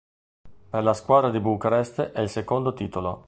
[0.71, 3.19] Per la squadra di Bucarest è il secondo titolo.